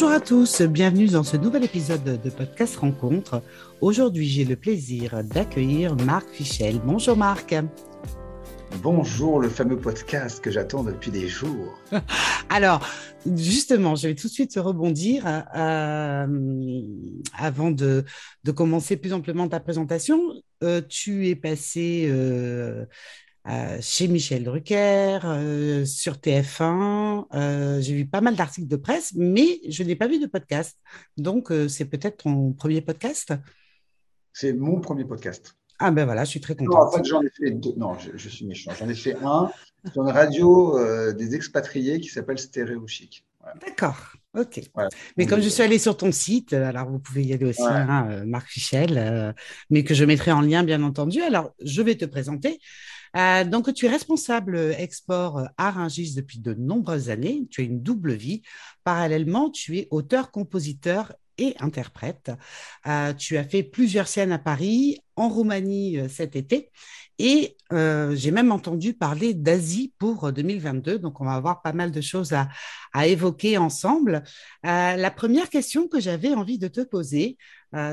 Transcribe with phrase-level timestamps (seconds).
[0.00, 3.42] Bonjour à tous, bienvenue dans ce nouvel épisode de Podcast Rencontre.
[3.82, 6.80] Aujourd'hui, j'ai le plaisir d'accueillir Marc Fichel.
[6.82, 7.54] Bonjour Marc.
[8.82, 11.78] Bonjour, le fameux podcast que j'attends depuis des jours.
[12.48, 12.88] Alors,
[13.36, 16.82] justement, je vais tout de suite rebondir euh,
[17.36, 18.02] avant de,
[18.56, 20.18] commencer plus amplement ta présentation.
[20.62, 22.86] Euh, tu es passé euh,
[23.80, 25.18] chez Michel Drucker,
[25.86, 27.80] sur TF1.
[27.80, 30.78] J'ai vu pas mal d'articles de presse, mais je n'ai pas vu de podcast.
[31.16, 33.32] Donc, c'est peut-être ton premier podcast?
[34.32, 35.56] C'est mon premier podcast.
[35.82, 36.78] Ah ben voilà, je suis très content.
[36.78, 37.72] Non, en fait, j'en ai fait deux.
[37.76, 38.70] Non, je, suis méchant.
[38.78, 39.50] J'en ai fait un
[39.90, 43.24] sur une radio euh, des expatriés qui s'appelle Stéréo Chic.
[43.66, 44.60] D'accord, ok.
[45.16, 48.08] Mais comme je suis allée sur ton site, alors vous pouvez y aller aussi, hein,
[48.10, 49.32] euh, Marc Fichel, euh,
[49.70, 51.22] mais que je mettrai en lien, bien entendu.
[51.22, 52.58] Alors, je vais te présenter.
[53.14, 57.46] Donc, tu es responsable export à Rungis depuis de nombreuses années.
[57.50, 58.42] Tu as une double vie.
[58.84, 62.30] Parallèlement, tu es auteur, compositeur et interprète.
[62.86, 66.70] Euh, tu as fait plusieurs scènes à Paris, en Roumanie euh, cet été,
[67.18, 70.98] et euh, j'ai même entendu parler d'Asie pour 2022.
[70.98, 72.48] Donc, on va avoir pas mal de choses à,
[73.06, 74.22] évoquer ensemble.
[74.62, 77.36] la première question que j'avais envie de te poser,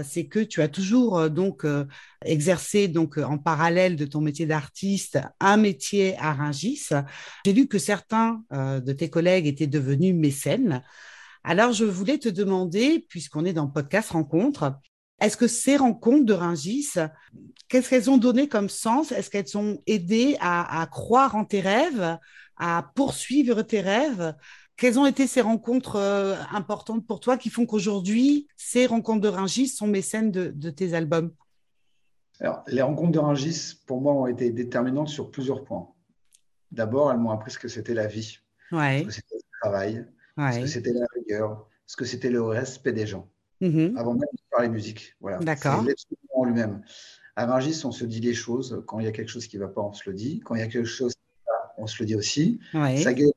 [0.04, 1.66] c'est que tu as toujours donc
[2.26, 6.90] exercé donc en parallèle de ton métier d'artiste un métier à Rungis.
[7.46, 10.84] J'ai lu que certains de tes collègues étaient devenus mécènes.
[11.44, 14.80] Alors, je voulais te demander, puisqu'on est dans podcast rencontre,
[15.20, 16.90] est-ce que ces rencontres de Ringis,
[17.70, 19.12] qu'est-ce qu'elles ont donné comme sens?
[19.12, 22.18] Est-ce qu'elles ont aidé à, croire en tes rêves,
[22.58, 24.36] à poursuivre tes rêves?
[24.78, 29.28] Quelles ont été ces rencontres euh, importantes pour toi qui font qu'aujourd'hui, ces rencontres de
[29.28, 31.32] Ringis sont mécènes de, de tes albums?
[32.40, 35.90] Alors, les rencontres de Ringis, pour moi, ont été déterminantes sur plusieurs points.
[36.72, 38.38] D'abord, elles m'ont appris ce que c'était la vie,
[38.70, 40.06] ce que c'était le travail,
[40.38, 43.28] ce que c'était la rigueur, ce que c'était le respect des gens,
[43.62, 43.98] mm-hmm.
[43.98, 45.16] avant même de parler musique.
[45.20, 45.40] Voilà.
[45.40, 45.84] D'accord.
[45.88, 46.84] C'est en lui-même.
[47.36, 48.84] À Rungis, on se dit les choses.
[48.86, 50.40] Quand il y a quelque chose qui ne va pas, on se le dit.
[50.42, 52.60] Quand il y a quelque chose qui va, on se le dit aussi.
[52.74, 53.32] Ça guérit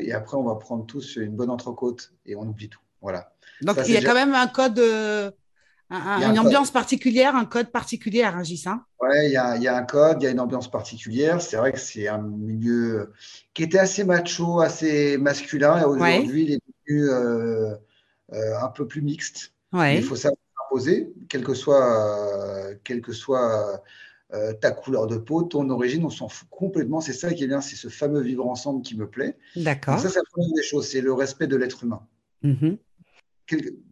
[0.00, 2.80] Et après, on va prendre tous une bonne entrecôte et on oublie tout.
[3.00, 3.32] Voilà.
[3.62, 4.78] Donc, il y a quand même un code.
[4.78, 5.30] Euh,
[5.88, 8.64] une ambiance particulière, un code particulier à Rungis.
[8.66, 8.84] Hein?
[9.00, 11.40] Oui, il y, a, un code, il y a une ambiance particulière.
[11.40, 13.12] C'est vrai que c'est un milieu
[13.54, 15.80] qui était assez macho, assez masculin.
[15.80, 17.76] Et aujourd'hui, il est devenu euh,
[18.32, 19.52] euh, un peu plus mixte.
[19.72, 23.80] Il faut savoir s'imposer, quelle que soit, quelle que soit
[24.34, 27.00] euh, ta couleur de peau, ton origine, on s'en fout complètement.
[27.00, 29.36] C'est ça qui est bien, c'est ce fameux vivre ensemble qui me plaît.
[29.54, 29.98] D'accord.
[29.98, 32.00] Ça, c'est la première des choses, c'est le respect de l'être humain.
[32.42, 32.78] Mm-hmm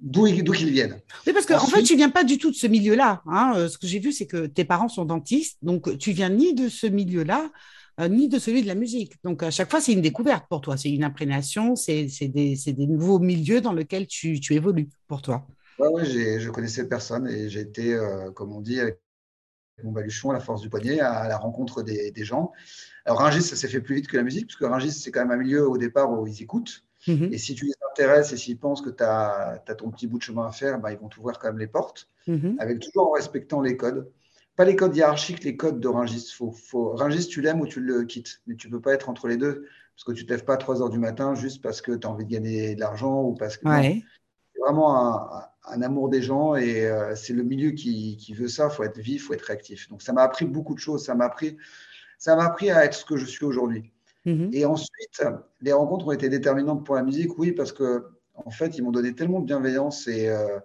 [0.01, 1.01] d'où qu'ils viennent.
[1.27, 3.23] Oui, parce qu'en en fait, tu viens pas du tout de ce milieu-là.
[3.27, 3.55] Hein.
[3.57, 6.55] Euh, ce que j'ai vu, c'est que tes parents sont dentistes, donc tu viens ni
[6.55, 7.51] de ce milieu-là,
[8.01, 9.15] euh, ni de celui de la musique.
[9.23, 12.87] Donc à chaque fois, c'est une découverte pour toi, c'est une imprégnation, c'est des, des,
[12.87, 15.47] nouveaux milieux dans lesquels tu, tu évolues pour toi.
[15.79, 16.05] Oui, ouais,
[16.41, 19.01] je connaissais personne et j'ai été, euh, comme on dit, avec
[19.83, 22.53] mon baluchon à la force du poignet, à la rencontre des, des gens.
[23.05, 25.21] Alors Rungis, ça s'est fait plus vite que la musique, parce que Rungis, c'est quand
[25.21, 26.85] même un milieu au départ où ils écoutent.
[27.07, 27.31] Mhm.
[27.33, 30.23] Et si tu les intéresses et s'ils pensent que tu as, ton petit bout de
[30.23, 32.57] chemin à faire, bah, ils vont t'ouvrir quand même les portes, mhm.
[32.59, 34.11] avec toujours en respectant les codes.
[34.57, 36.31] Pas les codes hiérarchiques, les codes de Ringis.
[36.33, 36.97] Faut, faut...
[37.29, 38.41] tu l'aimes ou tu le quittes.
[38.47, 39.67] Mais tu ne peux pas être entre les deux.
[39.97, 41.91] Parce que tu ne te lèves pas à 3 heures du matin juste parce que
[41.91, 43.67] tu as envie de gagner de l'argent ou parce que.
[44.65, 45.31] Vraiment
[45.67, 48.69] un, amour des gens et euh, c'est le milieu qui, qui veut ça.
[48.71, 49.89] Il faut être vif, il faut être réactif.
[49.89, 51.05] Donc ça m'a appris beaucoup de choses.
[51.05, 51.57] Ça m'a appris,
[52.19, 53.93] ça m'a appris à être ce que je suis aujourd'hui.
[54.25, 54.51] Mhm.
[54.53, 55.23] Et ensuite,
[55.61, 58.91] les rencontres ont été déterminantes pour la musique, oui, parce que en fait, ils m'ont
[58.91, 60.59] donné tellement de bienveillance et euh,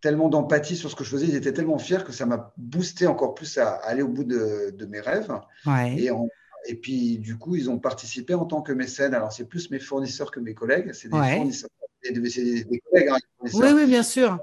[0.00, 1.26] tellement d'empathie sur ce que je faisais.
[1.26, 4.86] Ils étaient tellement fiers que ça m'a boosté encore plus à, aller au bout de,
[4.88, 5.32] mes rêves.
[5.66, 6.10] Et,
[6.66, 9.14] et, puis, du coup, ils ont participé en tant que mécènes.
[9.14, 10.92] Alors, c'est plus mes fournisseurs que mes collègues.
[10.92, 11.70] C'est des fournisseurs,
[12.02, 13.08] des, des, collègues.
[13.10, 14.38] Hein, oui, oui, bien sûr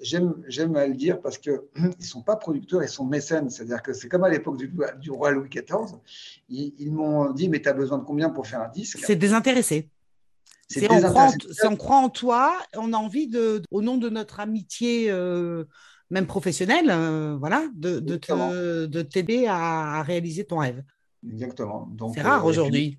[0.00, 3.50] j'aime à le dire parce qu'ils ne sont pas producteurs, ils sont mécènes.
[3.50, 5.98] C'est-à-dire que c'est comme à l'époque du, du, roi Louis XIV.
[6.48, 8.98] Ils, m'ont dit Mais tu as besoin de combien pour faire un disque?
[9.00, 9.90] C'est désintéressé.
[10.68, 14.08] C'est on, croit en, on croit en toi, on a envie, de, au nom de
[14.08, 15.64] notre amitié, euh,
[16.10, 20.82] même professionnelle, euh, voilà, de, de t'aider à, réaliser ton rêve.
[21.24, 21.88] Exactement.
[22.12, 22.98] C'est rare euh, aujourd'hui.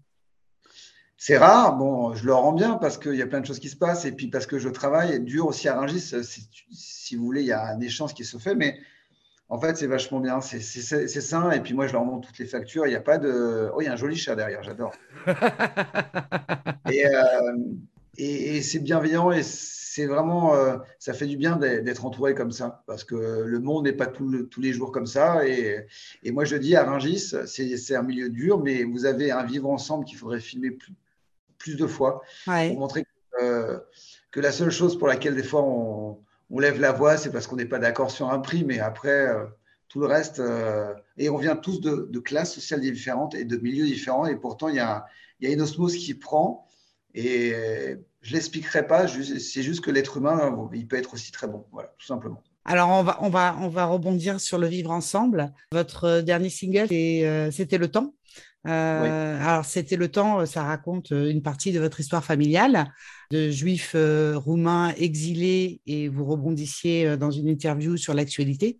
[1.17, 3.69] C'est rare, bon, je le rends bien parce qu'il y a plein de choses qui
[3.69, 6.13] se passent et puis parce que je travaille dur aussi à Rungis.
[6.71, 8.77] Si vous voulez, il y a un échange qui se fait, mais
[9.49, 11.51] en fait, c'est vachement bien, c'est sain.
[11.51, 12.85] Et puis moi, je leur montre toutes les factures.
[12.85, 13.69] Il n'y a pas de.
[13.73, 14.93] Oh, il y a un joli chat derrière, j'adore.
[16.87, 17.57] Euh,
[18.17, 20.55] et, c'est bienveillant et c'est vraiment.
[20.55, 24.07] Euh, ça fait du bien d'être entouré comme ça parce que le monde n'est pas
[24.07, 25.45] tous les jours comme ça.
[25.45, 25.85] Et,
[26.23, 29.69] et, moi, je dis à Rungis, c'est un milieu dur, mais vous avez un vivre
[29.69, 30.93] ensemble qu'il faudrait filmer plus,
[31.57, 33.83] plus de fois pour montrer que
[34.31, 36.19] que la seule chose pour laquelle des fois on,
[36.59, 39.27] lève la voix, c'est parce qu'on n'est pas d'accord sur un prix, mais après,
[39.87, 40.41] tout le reste,
[41.17, 44.75] et on vient tous de, classes sociales différentes et de milieux différents, et pourtant il
[44.75, 45.05] y a,
[45.41, 46.67] y a une osmose qui prend,
[47.13, 47.53] et
[48.21, 51.93] je l'expliquerai pas, c'est juste que l'être humain, il peut être aussi très bon, voilà,
[51.97, 52.43] tout simplement.
[52.69, 55.53] Alors, on va, on, va, on va rebondir sur le vivre ensemble.
[55.71, 58.13] Votre dernier single, euh, c'était Le Temps.
[58.65, 62.91] Euh, alors, c'était Le Temps, ça raconte une partie de votre histoire familiale
[63.31, 68.79] de juifs euh, roumains exilés et vous rebondissiez dans une interview sur l'actualité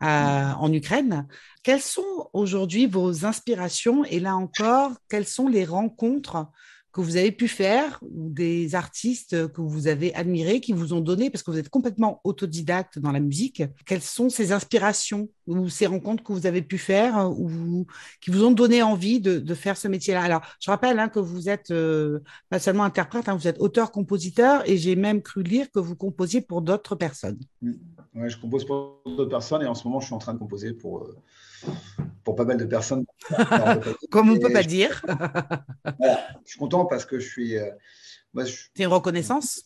[0.00, 1.26] en Ukraine.
[1.62, 4.04] Quelles sont aujourd'hui vos inspirations?
[4.04, 6.46] Et là encore, quelles sont les rencontres
[6.96, 11.02] que vous avez pu faire ou des artistes que vous avez admirés, qui vous ont
[11.02, 15.68] donné, parce que vous êtes complètement autodidacte dans la musique, quelles sont ces inspirations ou
[15.68, 17.86] ces rencontres que vous avez pu faire ou
[18.22, 20.22] qui vous ont donné envie de, faire ce métier-là?
[20.22, 24.66] Alors, je rappelle hein, que vous êtes euh, pas seulement interprète, hein, vous êtes auteur-compositeur
[24.66, 27.38] et j'ai même cru lire que vous composiez pour d'autres personnes.
[27.60, 30.38] Oui, je compose pour d'autres personnes et en ce moment, je suis en train de
[30.38, 31.02] composer pour...
[31.02, 31.14] Euh,
[32.24, 33.04] pour pas mal de personnes.
[34.10, 35.00] Comme on ne peut pas dire.
[36.46, 37.58] je suis content parce que je suis.
[37.58, 37.70] Euh,
[38.46, 39.64] C'est une reconnaissance?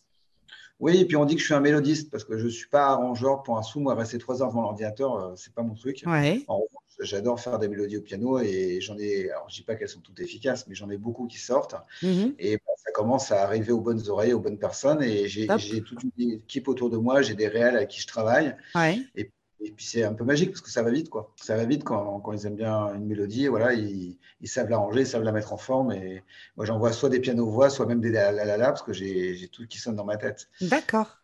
[0.81, 2.69] Oui, et puis on dit que je suis un mélodiste parce que je ne suis
[2.69, 3.81] pas arrangeur pour un sou.
[3.81, 6.03] Moi, rester trois heures devant l'ordinateur, euh, c'est pas mon truc.
[6.07, 6.43] Ouais.
[6.49, 9.31] En revanche, j'adore faire des mélodies au piano et j'en ai.
[9.31, 11.75] Alors, je dis pas qu'elles sont toutes efficaces, mais j'en ai beaucoup qui sortent.
[12.03, 12.35] Mm-hmm.
[12.39, 15.03] Et bah, ça commence à arriver aux bonnes oreilles, aux bonnes personnes.
[15.03, 15.47] Et j'ai
[15.83, 17.21] toute une équipe autour de moi.
[17.21, 18.57] J'ai des réels avec qui je travaille.
[18.75, 19.01] Ouais.
[19.15, 19.31] Et
[19.63, 21.33] et puis c'est un peu magique parce que ça va vite, quoi.
[21.37, 23.47] Ça va vite quand, quand ils aiment bien une mélodie.
[23.47, 25.93] Voilà, ils, ils savent l'arranger, ils savent la mettre en forme.
[25.93, 26.23] Et
[26.57, 29.49] moi, j'envoie soit des pianos voix, soit même des la la la, parce que j'ai
[29.53, 30.49] tout qui sonne dans ma tête.
[30.63, 31.19] D'accord.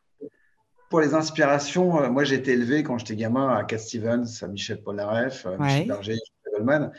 [0.91, 4.47] Pour les inspirations, euh, moi j'ai été élevé quand j'étais gamin à Cat Stevens, à
[4.47, 5.59] Michel Polnareff, ouais.
[5.59, 6.19] Michel Berger,
[6.53, 6.93] Goldman.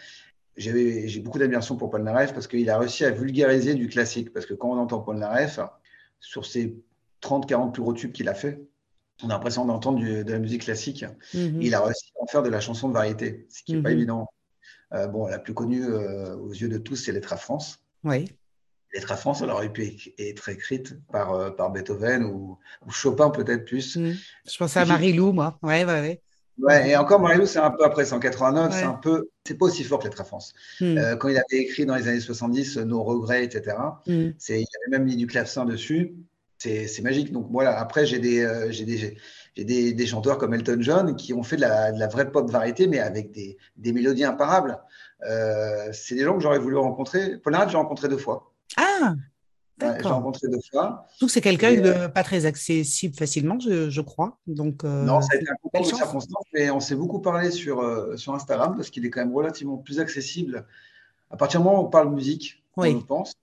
[0.58, 4.34] J'ai beaucoup d'admiration pour Polnareff parce qu'il a réussi à vulgariser du classique.
[4.34, 5.60] Parce que quand on entend Polnareff,
[6.20, 6.76] sur ses
[7.22, 8.60] 30-40 plus gros tubes qu'il a fait,
[9.24, 11.06] on a l'impression d'entendre de la musique classique.
[11.34, 11.62] Mhm.
[11.62, 13.90] Il a réussi à en faire de la chanson de variété, ce qui n'est pas
[13.90, 13.98] mhm.
[13.98, 14.28] évident.
[14.94, 17.80] Euh, bon, la plus connue euh, aux yeux de tous, c'est Lettre à France.
[18.04, 18.32] Oui.
[18.94, 22.58] Lettre à France, elle aurait pu être écrite par, euh, par Beethoven ou,
[22.90, 23.98] Chopin peut-être plus.
[23.98, 24.16] Mhm.
[24.50, 25.58] Je pensais à Marie-Lou, moi.
[25.62, 26.22] Ouais, ouais, ouais.
[26.60, 29.84] Ouais, et encore Marie-Lou, c'est un peu après 189, c'est un peu, c'est pas aussi
[29.84, 30.54] fort que Lettre à France.
[30.80, 33.78] quand il avait écrit dans les années 70 Nos regrets, etc.,
[34.40, 36.16] c'est, il avait même mis du clavecin dessus
[36.58, 37.32] c'est magique.
[37.32, 39.18] Donc voilà, après, j'ai des, euh, des,
[39.64, 42.50] des, des, chanteurs comme Elton John qui ont fait de la, de la vraie pop
[42.50, 44.80] variété, mais avec des, des mélodies imparables.
[45.26, 47.38] Euh, c'est des gens que j'aurais voulu rencontrer.
[47.38, 48.54] Paul j'ai rencontré deux fois.
[48.76, 49.16] Ah
[49.78, 50.02] D'accord.
[50.04, 51.06] j'ai rencontré deux fois.
[51.22, 54.40] Donc c'est quelqu'un de euh, pas très accessible facilement, je, je crois.
[54.48, 57.84] Donc, non, ça a été un concours de circonstances, mais on s'est beaucoup parlé sur,
[58.18, 60.66] sur Instagram parce qu'il est quand même relativement plus accessible.
[61.30, 63.34] À partir du moment où on parle musique, on on pense.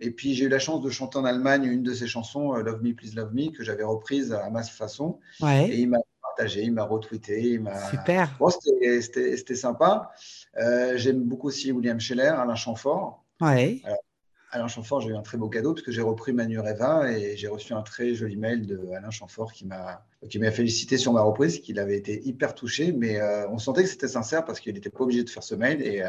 [0.00, 2.62] Et puis j'ai eu la chance de chanter en Allemagne une de ses chansons, euh,
[2.62, 5.20] Love Me, Please Love Me, que j'avais reprise à ma façon.
[5.42, 7.42] Et il m'a partagé, il m'a retweeté.
[7.42, 8.34] Il Super.
[8.40, 10.10] Bon, C'était sympa.
[10.56, 13.24] Euh, j'aime beaucoup aussi William Scheller, Alain Chamfort.
[13.42, 13.82] Ouais.
[14.52, 17.36] Alain Chamfort, j'ai eu un très beau cadeau parce que j'ai repris Manu Reva et
[17.36, 21.12] j'ai reçu un très joli mail de Alain Chamfort qui m'a qui m'a félicité sur
[21.12, 24.60] ma reprise, qu'il avait été hyper touché, mais euh, on sentait que c'était sincère parce
[24.60, 26.02] qu'il n'était pas obligé de faire ce mail et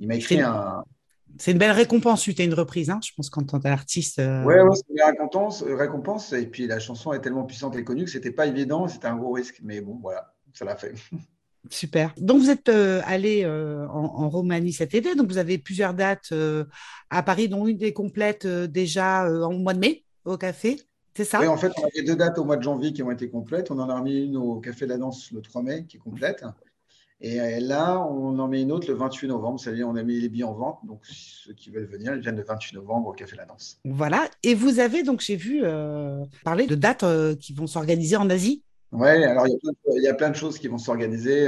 [0.00, 0.82] il m'a écrit un,
[1.36, 4.18] c'est une belle récompense, tu une reprise, hein, je pense, quand tant artiste.
[4.18, 4.44] Euh...
[4.44, 6.32] Oui, ouais, c'est une récompense, récompense.
[6.32, 9.16] Et puis la chanson est tellement puissante et connue que c'était pas évident, c'était un
[9.16, 9.60] gros risque.
[9.62, 10.94] Mais bon, voilà, ça l'a fait.
[11.70, 12.14] Super.
[12.16, 16.32] Donc vous êtes euh, allé euh, en, Roumanie cet été, donc vous avez plusieurs dates
[17.10, 20.80] à Paris, dont une des complètes déjà en mois de mai au café.
[21.18, 21.40] C'est ça?
[21.40, 23.72] Oui, en fait, on avait deux dates au mois de janvier qui ont été complètes.
[23.72, 26.00] On en a remis une au Café de la Danse le 3 mai qui est
[26.00, 26.44] complète.
[27.20, 29.58] Et euh, là, on en met une autre le 28 novembre.
[29.58, 30.78] C'est-à-dire, on a mis les billets en vente.
[30.84, 33.80] Donc, ceux qui veulent venir, ils viennent le 28 novembre au Café La Danse.
[33.84, 34.28] Voilà.
[34.42, 38.30] Et vous avez, donc, j'ai vu euh, parler de dates euh, qui vont s'organiser en
[38.30, 38.62] Asie.
[38.92, 41.46] Oui, alors il y, a plein de choses qui vont s'organiser.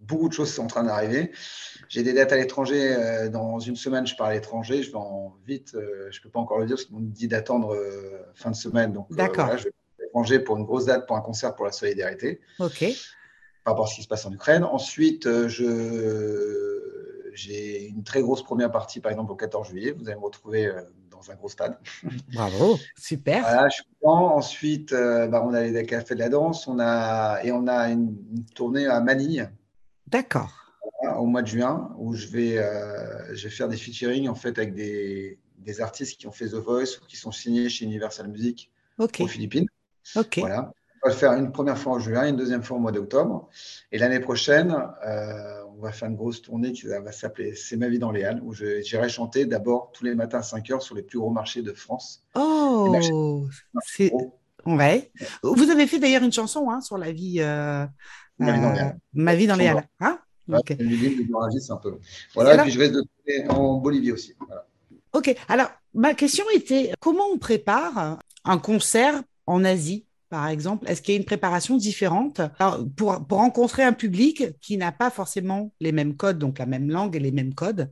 [0.00, 1.30] beaucoup de choses sont en train d'arriver.
[1.88, 3.28] J'ai des dates à l'étranger.
[3.30, 4.82] dans une semaine, je pars à l'étranger.
[4.82, 5.70] Je vais en vite.
[5.74, 7.78] je ne peux pas encore le dire parce qu'on me dit d'attendre
[8.34, 8.92] fin de semaine.
[8.92, 9.56] Donc, D'accord.
[9.56, 12.40] je vais à l'étranger pour une grosse date pour un concert pour la solidarité.
[12.58, 12.84] OK
[13.64, 14.62] par rapport à ce qui se passe en Ukraine.
[14.62, 19.92] Ensuite, euh, je, j'ai une très grosse première partie, par exemple, au 14 juillet.
[19.92, 21.78] Vous allez me retrouver euh, dans un gros stade.
[22.32, 23.40] Bravo, super.
[23.40, 24.36] Voilà, je suis content.
[24.36, 27.88] Ensuite, euh, bah, on a les cafés de la danse on a, et on a
[27.88, 28.14] une,
[28.54, 29.50] tournée à Manille.
[30.06, 30.52] D'accord.
[31.18, 32.56] au mois de juin, où je vais,
[33.32, 36.54] je vais faire des featuring en fait, avec des, des, artistes qui ont fait The
[36.56, 39.66] Voice ou qui sont signés chez Universal Music aux Philippines.
[40.14, 40.38] Ok.
[40.38, 40.72] Voilà.
[41.04, 43.50] On va le faire une première fois en juin, une deuxième fois au mois d'octobre.
[43.92, 44.74] Et l'année prochaine,
[45.06, 48.24] euh, on va faire une grosse tournée qui va s'appeler C'est ma vie dans les
[48.24, 51.28] Halles, où j'irai chanter d'abord tous les matins à 5 heures sur les plus gros
[51.28, 52.24] marchés de France.
[52.34, 52.96] Oh,
[53.84, 54.10] c'est.
[54.64, 55.10] Ouais.
[55.42, 57.36] Vous avez fait d'ailleurs une chanson hein, sur la vie.
[57.40, 57.84] Euh,
[58.38, 58.98] ma vie dans les Halles.
[59.12, 59.88] Ma vie dans les Halles.
[60.00, 60.18] Hein?
[60.50, 60.78] Okay.
[60.78, 61.98] c'est un peu.
[62.34, 62.94] Voilà, et, puis je reste
[63.50, 64.34] en Bolivie aussi.
[65.12, 70.06] Ok, alors ma question était comment on prépare un concert en Asie?
[70.28, 72.40] Par exemple Est-ce qu'il y a une préparation différente?
[72.96, 76.90] Pour, pour, rencontrer un public qui n'a pas forcément les mêmes codes, donc la même
[76.90, 77.90] langue et les mêmes codes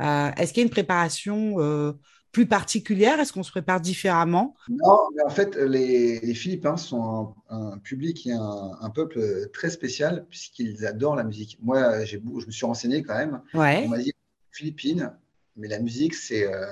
[0.00, 1.92] euh, Est-ce qu'il y a une préparation euh,
[2.32, 3.20] plus particulière?
[3.20, 4.54] Est-ce qu'on se prépare différemment?
[4.68, 10.26] Non, mais en fait, les, les Philippins sont un, public et un, peuple très spécial
[10.28, 11.58] puisqu'ils adorent la musique.
[11.62, 13.40] Moi, je me suis renseigné quand même.
[13.54, 13.84] Ouais.
[13.86, 14.12] On m'a dit
[14.50, 15.12] Philippines,
[15.56, 16.66] mais la musique, c'est euh,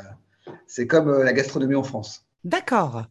[0.66, 2.26] c'est comme la gastronomie en France.
[2.44, 3.04] D'accord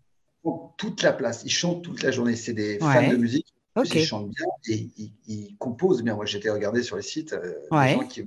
[0.78, 1.44] toute la place.
[1.46, 2.36] Ils chantent toute la journée.
[2.36, 3.48] C'est des fans de musique.
[3.84, 4.90] Ils chantent bien et
[5.28, 6.16] ils, composent bien.
[6.16, 8.24] Moi, j'étais regardé sur les sites euh, des gens qui,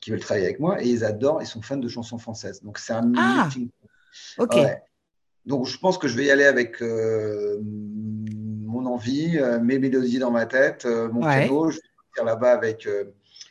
[0.00, 1.42] qui, veulent travailler avec moi et ils adorent.
[1.42, 2.62] Ils sont fans de chansons françaises.
[2.62, 3.70] Donc, c'est un ah, meeting.
[4.38, 4.56] Ok.
[5.46, 10.18] Donc, je pense que je vais y aller avec euh, mon envie, euh, mes mélodies
[10.18, 11.70] dans ma tête, mon piano.
[11.70, 12.88] Je vais partir là-bas avec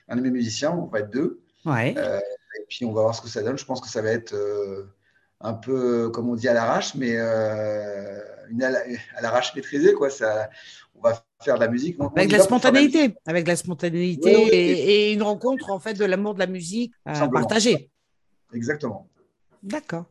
[0.10, 0.72] un de mes musiciens.
[0.72, 1.41] On va être deux.
[1.65, 3.57] Et puis, on va voir ce que ça donne.
[3.57, 4.36] Je pense que ça va être
[5.41, 10.10] un peu, comme on dit, à l'arrache, mais euh, une à l'arrache maîtrisée, quoi.
[10.10, 10.50] Ça,
[10.96, 11.98] on va faire de la musique.
[12.15, 16.48] avec la spontanéité, avec la spontanéité et, une rencontre en fait de l'amour de la
[16.48, 17.91] musique euh, partagée.
[18.53, 19.08] Exactement.
[19.67, 20.05] D'accord.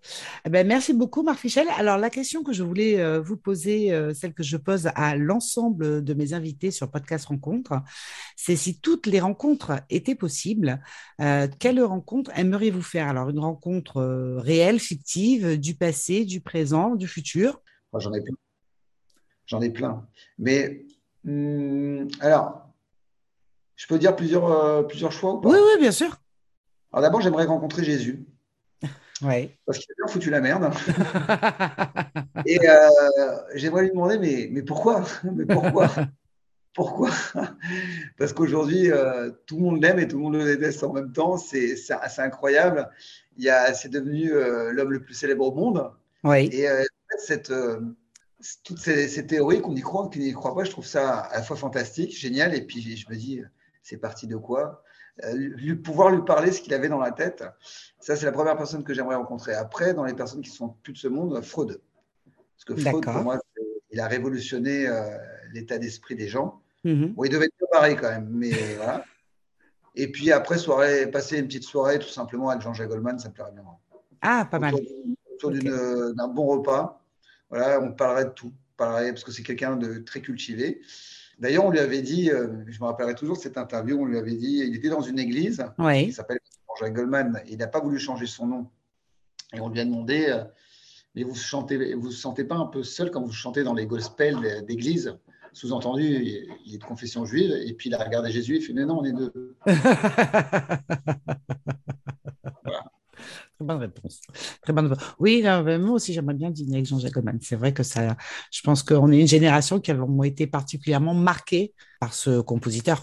[0.44, 1.66] Eh ben, merci beaucoup, Marc Fichel.
[1.78, 5.16] Alors, la question que je voulais euh, vous poser, euh, celle que je pose à
[5.16, 7.80] l'ensemble de mes invités sur Podcast Rencontre,
[8.36, 10.82] c'est si toutes les rencontres étaient possibles,
[11.22, 13.08] euh, quelle rencontre aimeriez-vous faire?
[13.08, 14.02] Alors, une rencontre
[14.36, 17.62] réelle, fictive, du passé, du présent, du futur?
[17.98, 18.36] J'en ai plein.
[19.46, 20.06] J'en ai plein.
[20.38, 20.84] Mais,
[21.25, 22.68] hmm, alors,
[23.75, 25.48] je peux dire plusieurs, plusieurs choix ou pas?
[25.48, 26.14] Oui, oui, bien sûr.
[26.92, 28.26] Alors, d'abord, j'aimerais rencontrer Jésus.
[29.23, 29.56] Ouais.
[29.64, 30.70] Parce qu'il a bien foutu la merde.
[32.46, 35.04] et euh, j'aimerais lui demander, mais, mais pourquoi?
[35.25, 35.90] Mais pourquoi?
[36.75, 37.08] Pourquoi?
[38.18, 41.11] Parce qu'aujourd'hui, euh, tout le monde l'aime et tout le monde le déteste en même
[41.11, 41.38] temps.
[41.38, 42.90] C'est assez incroyable.
[43.38, 45.90] C'est devenu euh, l'homme le plus célèbre au monde.
[46.23, 46.50] Oui.
[46.52, 46.66] Et
[47.18, 47.50] cette,
[48.62, 51.38] toutes ces, ces théories qu'on y croit, qu'on n'y croit pas, je trouve ça à
[51.38, 52.54] la fois fantastique, génial.
[52.54, 53.40] Et puis je me dis,
[53.82, 54.85] c'est parti de quoi?
[55.35, 57.44] Lui, pouvoir lui parler ce qu'il avait dans la tête.
[58.00, 59.54] Ça, c'est la première personne que j'aimerais rencontrer.
[59.54, 61.80] Après, dans les personnes qui sont plus de ce monde, Freud.
[62.56, 63.38] Parce que Freud, pour moi,
[63.90, 65.16] il a révolutionné euh,
[65.52, 66.61] l'état d'esprit des gens.
[66.85, 67.14] Mhm.
[67.14, 69.04] Bon, il devait être pareil quand même, mais voilà.
[69.94, 73.35] Et puis après, soirée, passer une petite soirée tout simplement avec Jean-Jacques Goldman, ça me
[73.35, 73.64] plairait bien.
[74.20, 74.75] Ah, pas mal.
[74.75, 77.02] Autour, d'un bon repas.
[77.49, 78.52] Voilà, on parlerait de tout.
[78.76, 80.80] parlerait, parce que c'est quelqu'un de très cultivé.
[81.38, 84.16] D'ailleurs, on lui avait dit, euh, je me rappellerai toujours de cette interview, on lui
[84.16, 86.40] avait dit, il était dans une église, il s'appelle
[86.80, 88.70] Jean Goldman, il n'a pas voulu changer son nom.
[89.52, 90.44] Et on lui a demandé, euh,
[91.14, 93.86] mais vous chantez, vous vous sentez pas un peu seul quand vous chantez dans les
[93.86, 95.16] gospels d'église?
[95.52, 98.84] Sous-entendu, il est de confession juive, et puis il a regardé Jésus, il fait, mais
[98.84, 99.56] non, on est deux.
[103.66, 104.20] Très bonne réponse.
[104.62, 107.38] Très bonne Oui, moi aussi, j'aimerais bien dîner avec Jean-Jacques Goldman.
[107.40, 108.16] C'est vrai que ça,
[108.52, 113.02] je pense qu'on est une génération qui a été particulièrement marquée par ce compositeur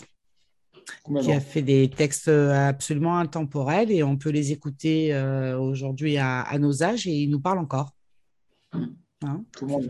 [1.22, 6.46] qui a fait des textes absolument intemporels et on peut les écouter euh, aujourd'hui à,
[6.60, 7.92] nos âges et ils nous parlent encore.
[9.24, 9.90] Hein, Tout le monde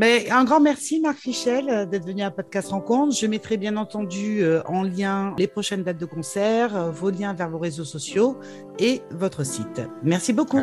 [0.00, 3.16] mais un grand merci, Marc Fichel, euh, d'être venu à Podcast Rencontre.
[3.16, 7.34] Je mettrai bien entendu euh, en lien les prochaines dates de concert, euh, vos liens
[7.34, 8.36] vers vos réseaux sociaux
[8.78, 9.82] et votre site.
[10.04, 10.60] Merci beaucoup.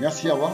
[0.00, 0.52] Merci, au revoir.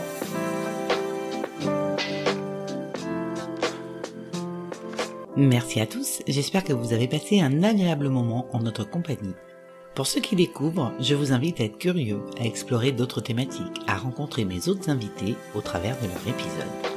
[5.37, 9.35] Merci à tous, j'espère que vous avez passé un agréable moment en notre compagnie.
[9.95, 13.97] Pour ceux qui découvrent, je vous invite à être curieux, à explorer d'autres thématiques, à
[13.97, 16.91] rencontrer mes autres invités au travers de leur épisode.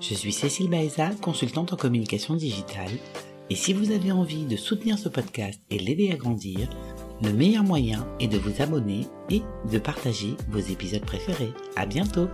[0.00, 2.92] Je suis Cécile Baeza, consultante en communication digitale,
[3.50, 6.70] et si vous avez envie de soutenir ce podcast et l'aider à grandir,
[7.20, 11.52] le meilleur moyen est de vous abonner et de partager vos épisodes préférés.
[11.74, 12.28] À bientôt!